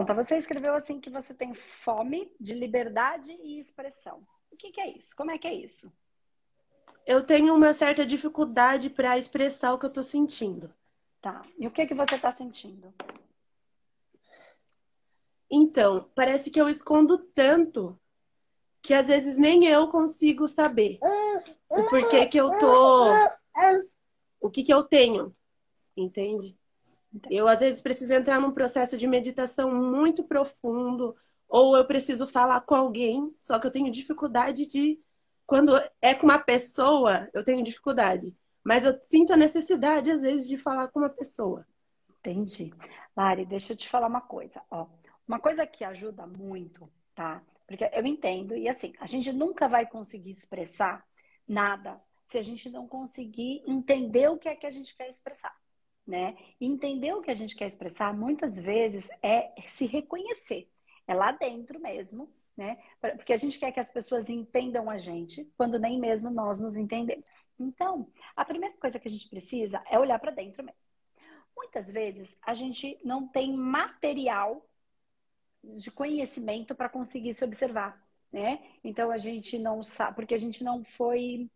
[0.00, 4.26] conta, você escreveu assim que você tem fome de liberdade e expressão.
[4.50, 5.14] O que, que é isso?
[5.14, 5.92] Como é que é isso?
[7.06, 10.72] Eu tenho uma certa dificuldade para expressar o que eu estou sentindo.
[11.20, 11.42] Tá.
[11.58, 12.94] E o que que você está sentindo?
[15.50, 18.00] Então, parece que eu escondo tanto
[18.80, 20.98] que às vezes nem eu consigo saber
[21.68, 23.04] o porquê que eu tô.
[24.40, 25.36] O que que eu tenho,
[25.94, 26.58] entende?
[27.30, 31.14] Eu às vezes preciso entrar num processo de meditação muito profundo,
[31.48, 35.00] ou eu preciso falar com alguém, só que eu tenho dificuldade de.
[35.46, 38.34] Quando é com uma pessoa, eu tenho dificuldade.
[38.62, 41.66] Mas eu sinto a necessidade, às vezes, de falar com uma pessoa.
[42.20, 42.72] Entendi.
[43.16, 44.62] Lari, deixa eu te falar uma coisa.
[44.70, 44.86] Ó,
[45.26, 47.42] uma coisa que ajuda muito, tá?
[47.66, 51.04] Porque eu entendo, e assim, a gente nunca vai conseguir expressar
[51.46, 55.54] nada se a gente não conseguir entender o que é que a gente quer expressar,
[56.06, 56.36] né?
[56.60, 60.68] E entender o que a gente quer expressar, muitas vezes, é se reconhecer.
[61.06, 62.76] É lá dentro mesmo, né?
[63.00, 66.76] Porque a gente quer que as pessoas entendam a gente, quando nem mesmo nós nos
[66.76, 67.28] entendemos.
[67.58, 70.80] Então, a primeira coisa que a gente precisa é olhar para dentro mesmo.
[71.56, 74.66] Muitas vezes a gente não tem material
[75.62, 78.62] de conhecimento para conseguir se observar, né?
[78.82, 81.50] Então a gente não sabe, porque a gente não foi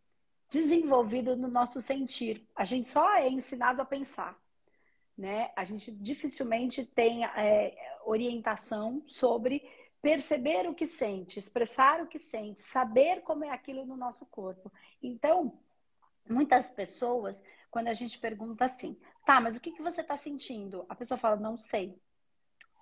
[0.48, 2.46] desenvolvido no nosso sentir.
[2.54, 4.38] A gente só é ensinado a pensar,
[5.16, 5.50] né?
[5.56, 9.62] A gente dificilmente tem é, orientação sobre
[10.00, 14.70] perceber o que sente, expressar o que sente, saber como é aquilo no nosso corpo.
[15.02, 15.58] Então,
[16.28, 20.84] muitas pessoas, quando a gente pergunta assim, tá, mas o que, que você está sentindo?
[20.88, 21.98] A pessoa fala, não sei.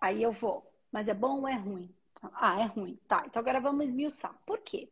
[0.01, 1.95] Aí eu vou, mas é bom ou é ruim?
[2.35, 2.99] Ah, é ruim.
[3.07, 4.37] Tá, então agora vamos esmiuçar.
[4.45, 4.91] Por quê?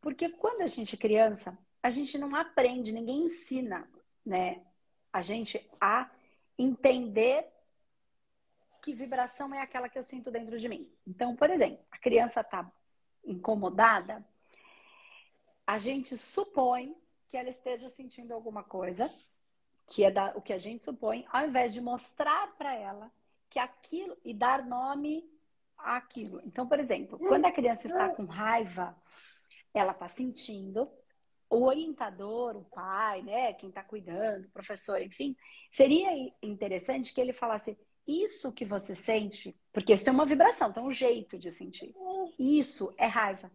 [0.00, 3.86] Porque quando a gente é criança, a gente não aprende, ninguém ensina,
[4.24, 4.62] né,
[5.12, 6.10] a gente a
[6.58, 7.46] entender
[8.80, 10.90] que vibração é aquela que eu sinto dentro de mim.
[11.06, 12.72] Então, por exemplo, a criança está
[13.22, 14.26] incomodada,
[15.66, 16.96] a gente supõe
[17.28, 19.14] que ela esteja sentindo alguma coisa,
[19.86, 23.12] que é da, o que a gente supõe, ao invés de mostrar para ela
[23.50, 25.22] que aquilo e dar nome
[25.76, 26.40] aquilo.
[26.46, 28.96] Então, por exemplo, quando a criança está com raiva,
[29.74, 30.90] ela está sentindo,
[31.54, 35.36] o orientador, o pai, né, quem está cuidando, o professor, enfim,
[35.70, 36.10] seria
[36.42, 40.90] interessante que ele falasse isso que você sente, porque isso tem uma vibração, tem um
[40.90, 41.94] jeito de sentir.
[42.38, 43.50] Isso é raiva.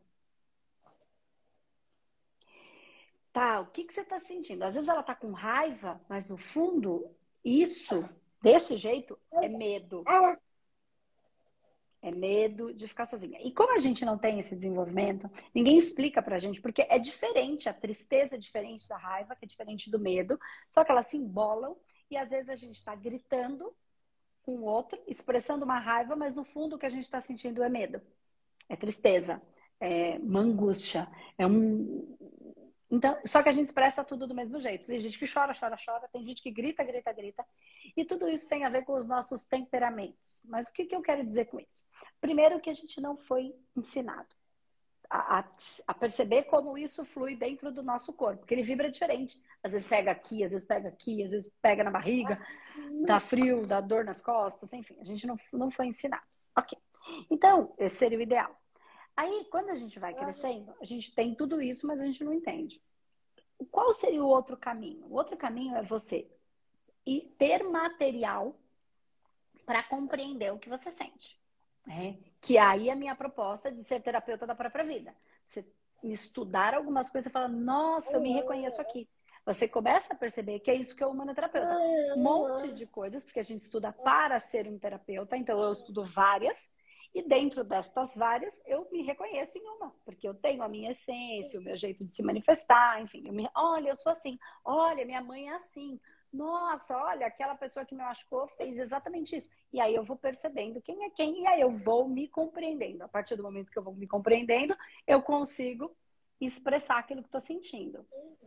[3.32, 4.64] Tá, o que, que você está sentindo?
[4.64, 8.10] Às vezes ela está com raiva, mas no fundo, isso,
[8.42, 10.04] desse jeito, é medo.
[12.02, 13.40] É medo de ficar sozinha.
[13.44, 17.68] E como a gente não tem esse desenvolvimento, ninguém explica pra gente, porque é diferente,
[17.68, 20.40] a tristeza é diferente da raiva, que é diferente do medo,
[20.72, 21.76] só que elas se embolam
[22.10, 23.76] e às vezes a gente está gritando
[24.42, 27.62] com o outro, expressando uma raiva, mas no fundo o que a gente está sentindo
[27.62, 28.02] é medo,
[28.68, 29.42] é tristeza,
[29.80, 32.18] é uma angústia, é um,
[32.92, 34.86] então, só que a gente expressa tudo do mesmo jeito.
[34.88, 37.46] Tem gente que chora, chora, chora, tem gente que grita, grita, grita.
[37.96, 40.42] E tudo isso tem a ver com os nossos temperamentos.
[40.46, 41.86] Mas o que, que eu quero dizer com isso?
[42.20, 44.28] Primeiro, que a gente não foi ensinado
[45.10, 45.46] a, a,
[45.88, 49.42] a, perceber como isso flui dentro do nosso corpo, porque ele vibra diferente.
[49.64, 52.40] Às vezes pega aqui, às vezes pega aqui, às vezes pega na barriga,
[53.06, 56.24] dá frio, dá dor nas costas, enfim, a gente não, não foi ensinado.
[56.56, 56.78] Ok.
[57.30, 58.59] Então, esse seria o ideal.
[59.20, 62.32] Aí, quando a gente vai crescendo, a gente tem tudo isso, mas a gente não
[62.32, 62.82] entende.
[63.70, 65.06] Qual seria o outro caminho?
[65.08, 66.26] O outro caminho é você
[67.06, 68.56] e ter material
[69.66, 71.38] para compreender o que você sente.
[71.86, 72.18] Né?
[72.40, 75.14] Que aí é a minha proposta de ser terapeuta da própria vida.
[75.44, 75.68] Você
[76.02, 79.06] estudar algumas coisas e falar, nossa, eu me reconheço aqui.
[79.46, 81.78] Você começa a perceber que é isso que é o humanoterapeuta.
[82.16, 86.06] Um monte de coisas, porque a gente estuda para ser um terapeuta, então eu estudo
[86.06, 86.58] várias
[87.14, 91.60] e dentro destas várias, eu me reconheço em uma, porque eu tenho a minha essência,
[91.60, 93.28] o meu jeito de se manifestar, enfim.
[93.28, 94.38] Eu me, olha, eu sou assim.
[94.64, 96.00] Olha, minha mãe é assim.
[96.32, 99.50] Nossa, olha, aquela pessoa que me machucou fez exatamente isso.
[99.74, 103.04] E aí eu vou percebendo quem é quem, e aí eu vou me compreendendo.
[103.04, 104.76] A partir do momento que eu vou me compreendendo,
[105.08, 105.96] eu consigo
[106.40, 108.06] expressar aquilo que estou sentindo,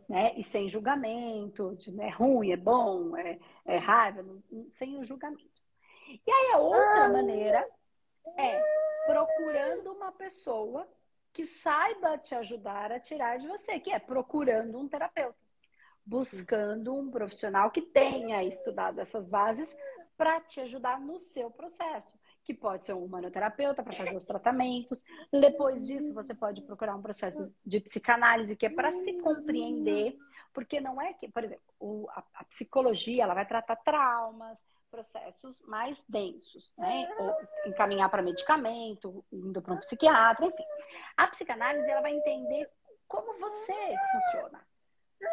[0.09, 0.33] né?
[0.35, 4.25] E sem julgamento, de é ruim, é bom, é, é raiva,
[4.69, 5.61] sem o julgamento.
[6.09, 7.69] E aí a outra maneira
[8.37, 8.61] é
[9.05, 10.87] procurando uma pessoa
[11.31, 15.35] que saiba te ajudar a tirar de você, que é procurando um terapeuta,
[16.05, 19.75] buscando um profissional que tenha estudado essas bases
[20.15, 25.03] para te ajudar no seu processo, que pode ser um humanoterapeuta para fazer os tratamentos.
[25.31, 30.15] Depois disso, você pode procurar um processo de psicanálise que é para se compreender,
[30.53, 34.59] porque não é que, por exemplo, a, psicologia ela vai tratar traumas,
[34.93, 37.11] processos mais densos, né?
[37.17, 37.35] Ou
[37.65, 40.63] encaminhar para medicamento, indo para um psiquiatra, enfim.
[41.17, 42.69] A psicanálise ela vai entender
[43.07, 44.61] como você funciona,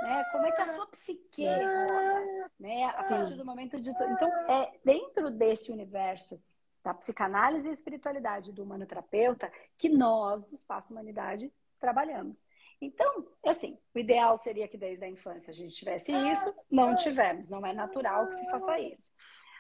[0.01, 0.25] né?
[0.33, 2.87] Como é que a sua psique roda, né?
[2.87, 6.43] A partir do momento de então é dentro desse universo
[6.83, 12.43] da psicanálise e espiritualidade do humanoterapeuta que nós do Espaço Humanidade trabalhamos.
[12.81, 16.97] Então, é assim, o ideal seria que desde a infância a gente tivesse isso, não
[16.97, 19.13] tivemos, não é natural que se faça isso.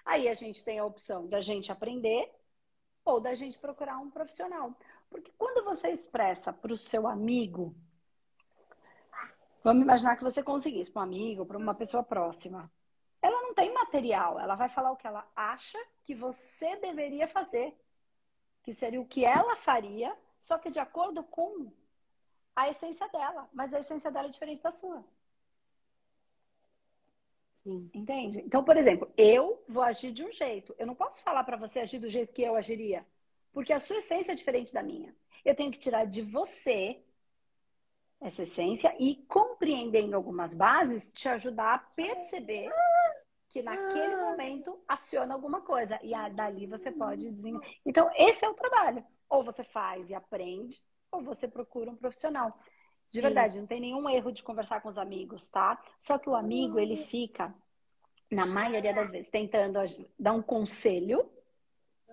[0.05, 2.33] Aí a gente tem a opção de a gente aprender
[3.05, 4.75] ou da gente procurar um profissional.
[5.09, 7.75] Porque quando você expressa para o seu amigo,
[9.65, 12.71] vamos imaginar que você conseguisse para um amigo, para uma pessoa próxima,
[13.21, 17.77] ela não tem material, ela vai falar o que ela acha que você deveria fazer,
[18.63, 21.71] que seria o que ela faria, só que de acordo com
[22.57, 25.05] a essência dela, mas a essência dela é diferente da sua.
[27.63, 27.91] Sim.
[27.95, 28.41] Entende?
[28.41, 30.75] Então, por exemplo, eu vou agir de um jeito.
[30.79, 33.07] Eu não posso falar para você agir do jeito que eu agiria,
[33.53, 35.15] porque a sua essência é diferente da minha.
[35.45, 37.03] Eu tenho que tirar de você
[38.21, 42.71] essa essência e compreendendo algumas bases, te ajudar a perceber
[43.49, 47.67] que naquele momento aciona alguma coisa e dali você pode desenvolver.
[47.85, 49.05] Então, esse é o trabalho.
[49.29, 50.79] Ou você faz e aprende,
[51.11, 52.59] ou você procura um profissional.
[53.11, 53.23] De Sim.
[53.23, 55.83] verdade, não tem nenhum erro de conversar com os amigos, tá?
[55.99, 57.53] Só que o amigo, ele fica,
[58.31, 59.81] na maioria das vezes, tentando
[60.19, 61.29] dar um conselho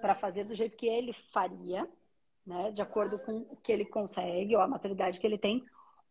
[0.01, 1.87] para fazer do jeito que ele faria,
[2.45, 2.71] né?
[2.71, 5.63] De acordo com o que ele consegue ou a maturidade que ele tem.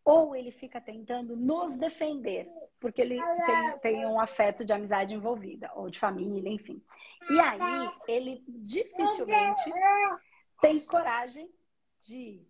[0.05, 2.49] Ou ele fica tentando nos defender,
[2.79, 6.81] porque ele tem, tem um afeto de amizade envolvida, ou de família, enfim.
[7.29, 9.69] E aí, ele dificilmente
[10.61, 11.51] tem coragem
[11.99, 12.47] de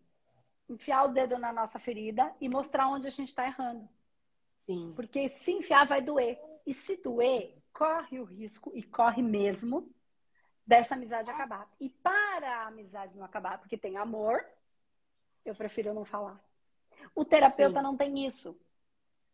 [0.69, 3.87] enfiar o dedo na nossa ferida e mostrar onde a gente está errando.
[4.65, 4.93] Sim.
[4.95, 6.39] Porque se enfiar vai doer.
[6.65, 9.89] E se doer, corre o risco, e corre mesmo,
[10.65, 11.69] dessa amizade acabar.
[11.79, 14.45] E para a amizade não acabar, porque tem amor,
[15.45, 16.43] eu prefiro não falar.
[17.15, 17.83] O terapeuta Sim.
[17.83, 18.59] não tem isso.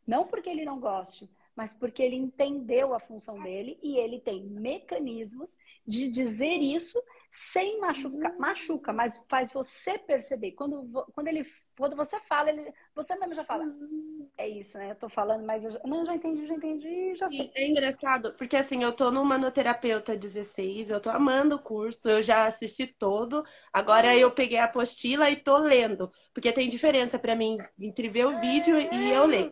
[0.05, 4.43] Não porque ele não goste, mas porque ele entendeu a função dele e ele tem
[4.43, 7.01] mecanismos de dizer isso
[7.33, 8.39] sem machucar, uhum.
[8.39, 10.51] machuca, mas faz você perceber.
[10.51, 11.43] Quando, quando ele
[11.75, 13.63] quando você fala, ele, você mesmo já fala.
[13.63, 14.29] Uhum.
[14.37, 14.91] É isso, né?
[14.91, 17.51] Eu tô falando, mas eu já, não, já entendi, já entendi, já sei.
[17.55, 22.21] É engraçado, porque assim, eu tô no Manoterapeuta 16, eu tô amando o curso, eu
[22.21, 23.43] já assisti todo.
[23.71, 28.25] Agora eu peguei a apostila e tô lendo, porque tem diferença para mim entre ver
[28.27, 29.51] o vídeo e eu ler.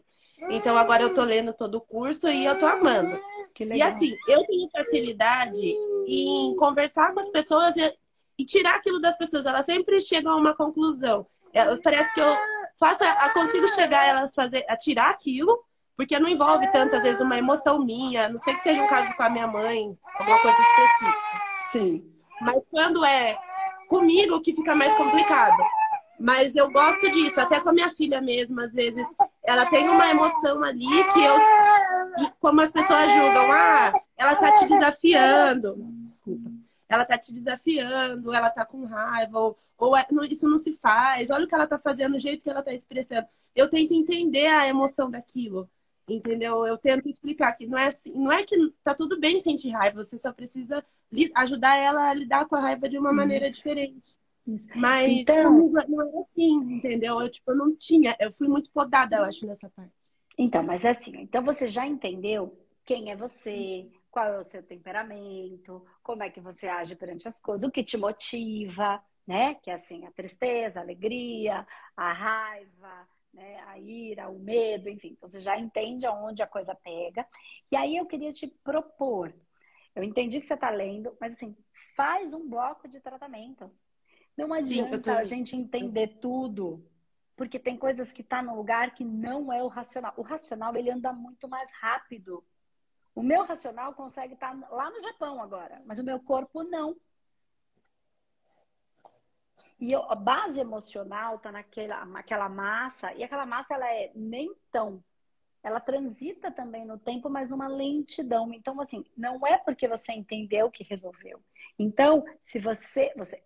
[0.52, 3.20] Então agora eu tô lendo todo o curso e eu tô amando.
[3.74, 5.76] E assim, eu tenho facilidade
[6.08, 7.94] em conversar com as pessoas e,
[8.38, 9.46] e tirar aquilo das pessoas.
[9.46, 11.26] Elas sempre chegam a uma conclusão.
[11.54, 12.36] É, parece que eu
[12.80, 15.64] faço, eu consigo chegar a elas fazer, a tirar aquilo,
[15.98, 19.24] porque não envolve tantas vezes uma emoção minha, não sei que seja um caso com
[19.24, 21.42] a minha mãe, alguma coisa específica.
[21.72, 22.12] Sim.
[22.42, 23.38] Mas quando é
[23.92, 25.62] comigo que fica mais complicado.
[26.18, 29.06] Mas eu gosto disso, até com a minha filha mesmo, às vezes
[29.44, 31.36] ela tem uma emoção ali que eu.
[32.40, 35.76] Como as pessoas julgam, ah, ela tá te desafiando.
[36.06, 36.52] Desculpa.
[36.88, 41.30] Ela tá te desafiando, ela tá com raiva, ou, ou é, isso não se faz,
[41.30, 43.28] olha o que ela tá fazendo, o jeito que ela tá expressando.
[43.56, 45.70] Eu tento entender a emoção daquilo,
[46.08, 46.66] entendeu?
[46.66, 50.04] Eu tento explicar que não é assim, não é que tá tudo bem sentir raiva,
[50.04, 50.86] você só precisa
[51.36, 53.58] ajudar ela a lidar com a raiva de uma maneira isso.
[53.58, 54.16] diferente.
[54.46, 54.68] Isso.
[54.76, 57.22] Mas então, comigo não era assim, entendeu?
[57.22, 59.94] Eu, tipo, eu não tinha, eu fui muito podada, eu acho, nessa parte.
[60.38, 65.84] Então, mas assim, então você já entendeu quem é você, qual é o seu temperamento,
[66.04, 69.56] como é que você age perante as coisas, o que te motiva, né?
[69.56, 71.66] Que é assim, a tristeza, a alegria,
[71.96, 73.60] a raiva, né?
[73.68, 75.14] a ira, o medo, enfim.
[75.14, 77.26] Então, você já entende aonde a coisa pega.
[77.72, 79.34] E aí eu queria te propor.
[79.96, 81.56] Eu entendi que você está lendo, mas assim,
[81.96, 83.72] faz um bloco de tratamento.
[84.38, 86.86] Não adianta Sim, a gente entender tudo,
[87.36, 90.14] porque tem coisas que tá no lugar que não é o racional.
[90.16, 92.44] O racional ele anda muito mais rápido.
[93.14, 96.96] O meu racional consegue estar tá lá no Japão agora, mas o meu corpo não.
[99.80, 105.04] E a base emocional está naquela, naquela massa, e aquela massa ela é nem tão.
[105.64, 108.52] Ela transita também no tempo, mas numa lentidão.
[108.54, 111.44] Então, assim, não é porque você entendeu que resolveu.
[111.78, 113.44] Então, se você, você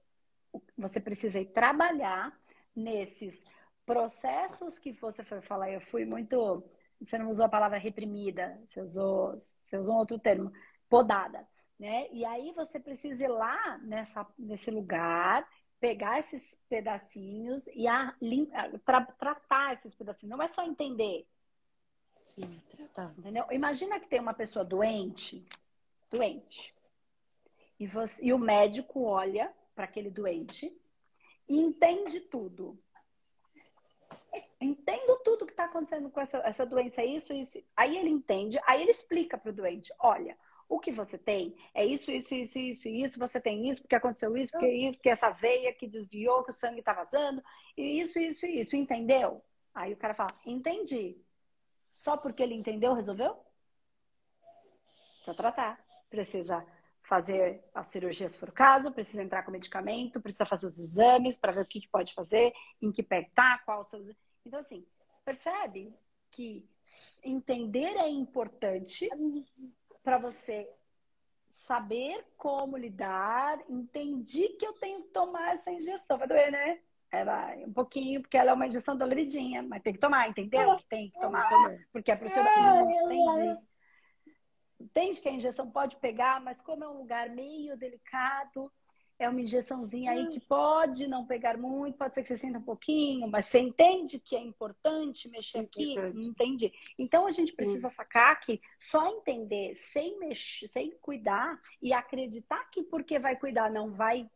[0.78, 2.38] você precisa ir trabalhar
[2.76, 3.42] nesses
[3.86, 5.72] processos que você foi falar.
[5.72, 6.64] Eu fui muito.
[7.02, 10.52] Você não usou a palavra reprimida, você usou, você usou um outro termo,
[10.90, 11.48] podada.
[11.80, 12.08] Né?
[12.12, 15.48] E aí você precisa ir lá nessa, nesse lugar,
[15.80, 18.16] pegar esses pedacinhos e a,
[18.86, 20.38] tra, tratar esses pedacinhos.
[20.38, 21.28] Não é só entender.
[22.24, 23.14] Sim, tratar.
[23.18, 23.46] Entendeu?
[23.52, 25.46] Imagina que tem uma pessoa doente,
[26.10, 26.74] doente,
[27.80, 30.74] e, você, e o médico olha para aquele doente
[31.48, 32.80] e entende tudo.
[34.66, 37.62] Entendo tudo que está acontecendo com essa, essa doença, isso, isso.
[37.76, 41.86] Aí ele entende, aí ele explica para o doente: olha, o que você tem é
[41.86, 45.30] isso, isso, isso, isso, isso, você tem isso, porque aconteceu isso, porque isso, porque essa
[45.30, 47.44] veia que desviou, que o sangue está vazando,
[47.78, 49.44] e isso, isso, isso, entendeu?
[49.74, 51.22] Aí o cara fala, entendi.
[51.94, 53.38] Só porque ele entendeu, resolveu?
[55.18, 55.86] Precisa tratar.
[56.10, 56.66] Precisa
[57.04, 61.38] fazer a cirurgia se for o caso, precisa entrar com medicamento, precisa fazer os exames
[61.38, 64.04] para ver o que, que, pode fazer, em que pé tá, qual o seu.
[64.46, 64.86] Então, assim,
[65.24, 65.94] percebe
[66.30, 66.68] que
[67.24, 69.10] entender é importante
[70.04, 70.70] para você
[71.50, 73.60] saber como lidar.
[73.70, 76.18] Entendi que eu tenho que tomar essa injeção.
[76.18, 76.80] Vai doer, né?
[77.12, 80.76] Ela, um pouquinho, porque ela é uma injeção doloridinha, mas tem que tomar, entendeu?
[80.78, 81.50] Que tem que tomar,
[81.92, 82.44] porque é pro seu.
[82.44, 83.60] Entendi.
[84.80, 88.72] Entende que a injeção pode pegar, mas como é um lugar meio delicado,
[89.18, 92.64] é uma injeçãozinha aí que pode não pegar muito, pode ser que você sinta um
[92.64, 95.96] pouquinho, mas você entende que é importante mexer aqui?
[96.16, 96.74] Entendi.
[97.00, 97.96] Então a gente precisa Sim.
[97.96, 103.92] sacar que só entender sem mexer, sem cuidar e acreditar que porque vai cuidar não
[103.92, 104.30] vai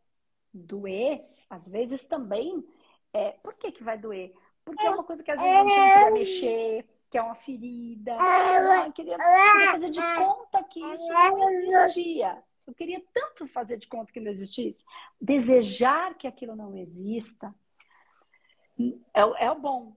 [0.52, 2.64] doer, às vezes também.
[3.12, 4.32] É, por que, que vai doer?
[4.64, 7.34] Porque é uma coisa que às vezes a gente não quer mexer, que é uma
[7.34, 8.12] ferida.
[8.12, 12.42] Eu queria, queria fazer de conta que isso não existia.
[12.70, 14.84] Eu queria tanto fazer de conta que não existisse.
[15.20, 17.52] Desejar que aquilo não exista
[19.12, 19.92] é, é o bom.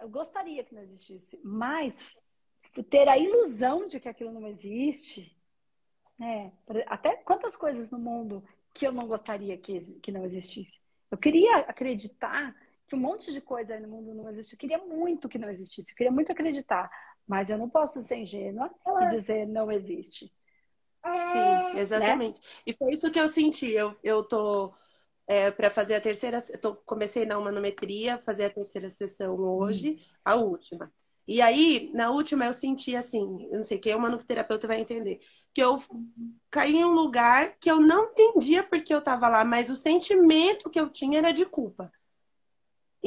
[0.00, 2.16] Eu gostaria que não existisse, mas
[2.90, 5.34] ter a ilusão de que aquilo não existe,
[6.18, 6.52] né?
[6.86, 8.42] Até quantas coisas no mundo
[8.74, 10.80] que eu não gostaria que, que não existisse.
[11.08, 12.56] Eu queria acreditar
[12.88, 14.54] que um monte de coisa no mundo não existe.
[14.54, 16.90] Eu queria muito que não existisse, eu queria muito acreditar,
[17.26, 20.32] mas eu não posso ser ingênua e dizer não existe.
[21.14, 21.80] Sim, né?
[21.80, 22.40] exatamente.
[22.40, 22.46] Né?
[22.66, 23.70] E foi isso que eu senti.
[23.70, 24.74] Eu, eu tô
[25.26, 26.38] é, para fazer a terceira.
[26.50, 30.08] Eu tô, comecei na humanometria, fazer a terceira sessão hoje, isso.
[30.24, 30.92] a última.
[31.28, 35.18] E aí, na última, eu senti assim, eu não sei, quem é humanoterapeuta vai entender,
[35.52, 35.76] que eu
[36.50, 40.70] caí em um lugar que eu não entendia porque eu estava lá, mas o sentimento
[40.70, 41.90] que eu tinha era de culpa.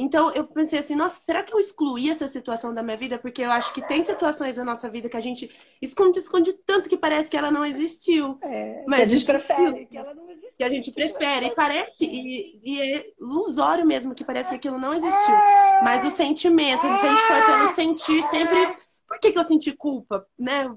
[0.00, 3.18] Então eu pensei assim, nossa, será que eu excluí essa situação da minha vida?
[3.18, 6.88] Porque eu acho que tem situações na nossa vida que a gente esconde, esconde tanto
[6.88, 8.38] que parece que ela não existiu.
[8.40, 10.56] É, mas a gente prefere que ela não existiu.
[10.56, 11.46] Que a gente prefere.
[11.46, 15.34] E parece, e, e é ilusório mesmo que parece que aquilo não existiu.
[15.82, 18.76] Mas o sentimento, se a gente for pelo sentir, sempre.
[19.06, 20.26] Por que, que eu senti culpa?
[20.38, 20.74] Né?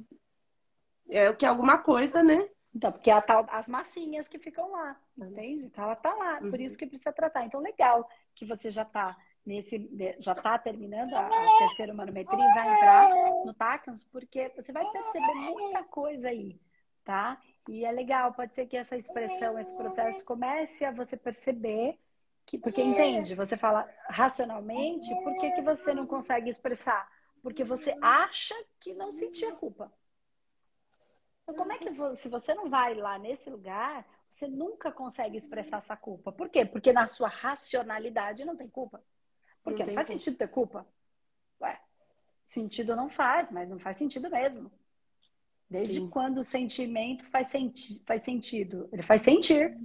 [1.10, 2.46] É o que é alguma coisa, né?
[2.76, 5.66] Então, porque é a tal, as massinhas que ficam lá, entende?
[5.66, 6.80] Então ela tá lá, por isso uhum.
[6.80, 7.46] que precisa tratar.
[7.46, 9.16] Então, legal que você já tá
[9.46, 9.90] nesse,
[10.20, 13.10] já tá terminando a, a terceira manometria e vai entrar
[13.46, 16.60] no Tacans, porque você vai perceber muita coisa aí,
[17.04, 17.40] tá?
[17.68, 22.00] E é legal, pode ser que essa expressão, esse processo comece a você perceber
[22.46, 27.10] que, porque entende, você fala racionalmente, por que, que você não consegue expressar?
[27.42, 29.92] Porque você acha que não sentia culpa.
[31.44, 35.78] Então, como é que se você não vai lá nesse lugar, você nunca consegue expressar
[35.78, 36.32] essa culpa?
[36.32, 36.66] Por quê?
[36.66, 39.04] Porque na sua racionalidade não tem culpa.
[39.62, 40.20] Porque não, não faz culpa.
[40.20, 40.88] sentido ter culpa.
[41.62, 41.80] Ué,
[42.46, 44.72] sentido não faz, mas não faz sentido mesmo.
[45.70, 46.10] Desde Sim.
[46.10, 48.88] quando o sentimento faz, senti faz sentido?
[48.92, 49.76] Ele faz sentir.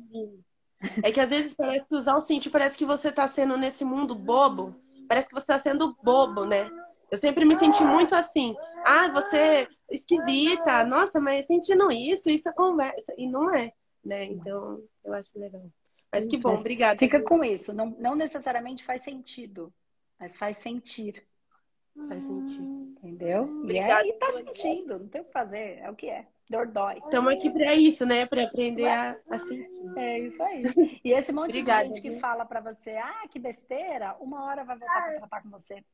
[1.02, 3.84] É que às vezes parece que usar o sentir parece que você está sendo nesse
[3.84, 4.80] mundo bobo.
[5.08, 6.70] Parece que você está sendo bobo, né?
[7.10, 8.54] Eu sempre me senti muito assim.
[8.84, 10.84] Ah, você é esquisita.
[10.84, 13.14] Nossa, mas sentindo isso, isso é conversa.
[13.16, 13.72] E não é,
[14.04, 14.24] né?
[14.24, 15.62] Então, eu acho legal.
[16.12, 16.98] Mas que bom, obrigada.
[16.98, 17.72] Fica com isso.
[17.72, 19.72] Não, não necessariamente faz sentido,
[20.18, 21.22] mas faz sentir.
[22.08, 22.94] Faz sentido.
[22.98, 23.42] Entendeu?
[23.42, 24.06] Obrigada.
[24.06, 26.26] E tá sentindo, não tem o que fazer, é o que é.
[26.48, 26.98] Dor dói.
[27.04, 28.24] Estamos aqui para isso, né?
[28.24, 29.98] Para aprender a, a, sentir.
[29.98, 30.62] É isso aí.
[31.04, 34.64] E esse monte Obrigada, de gente que fala para você, ah, que besteira, uma hora
[34.64, 35.84] vai voltar para tratar com você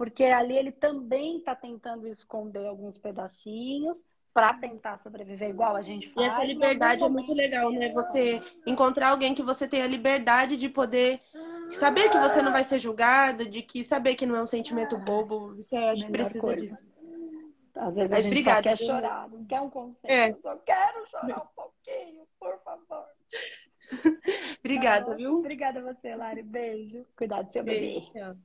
[0.00, 4.02] porque ali ele também está tentando esconder alguns pedacinhos
[4.32, 6.26] para tentar sobreviver igual a gente faz.
[6.26, 7.90] E essa liberdade é muito legal, né?
[7.90, 11.20] Você encontrar alguém que você tenha a liberdade de poder
[11.72, 14.96] saber que você não vai ser julgado, de que saber que não é um sentimento
[14.96, 15.54] bobo.
[15.58, 16.62] Isso é, acho que precisa coisa.
[16.62, 16.82] disso.
[17.76, 20.14] Às vezes Mas a gente obrigada, só quer chorar, não quer um conselho.
[20.14, 20.32] É.
[20.40, 23.04] Só quero chorar um pouquinho, por favor.
[24.60, 25.40] obrigada, viu?
[25.40, 26.42] Obrigada a você, Lari.
[26.42, 27.04] Beijo.
[27.14, 28.18] Cuidado do seu Beijo, bebê.
[28.18, 28.36] Tchau.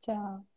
[0.00, 0.55] Tchau.